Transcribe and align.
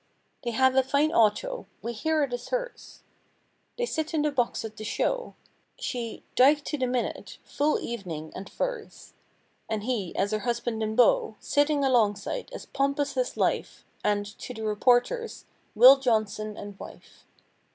They 0.43 0.49
have 0.49 0.73
a 0.75 0.81
fine 0.81 1.11
auto, 1.11 1.67
(we 1.83 1.93
hear 1.93 2.23
it 2.23 2.33
is 2.33 2.47
hers)— 2.49 3.03
They 3.77 3.85
sit 3.85 4.15
in 4.15 4.23
the 4.23 4.31
box 4.31 4.65
at 4.65 4.75
the 4.77 4.83
show; 4.83 5.35
She, 5.77 6.23
diked 6.35 6.65
to 6.69 6.77
the 6.79 6.87
minute—"full 6.87 7.79
evening" 7.79 8.31
and 8.33 8.49
furs. 8.49 9.13
And 9.69 9.83
he, 9.83 10.15
as 10.15 10.31
her 10.31 10.39
husband 10.39 10.81
and 10.81 10.97
beau. 10.97 11.35
Sitting 11.39 11.83
alongside, 11.85 12.49
as 12.51 12.65
pompous 12.65 13.15
as 13.15 13.37
life. 13.37 13.85
And, 14.03 14.25
to 14.39 14.55
the 14.55 14.63
reporters—"Will 14.63 15.97
Johnson 15.99 16.57
and 16.57 16.79
wife." 16.79 17.27